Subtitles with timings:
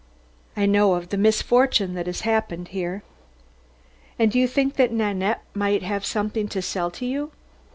[0.57, 3.03] "I know of the misfortune that has happened here."
[4.17, 7.31] "And you think that Nanette might have something to sell to you?"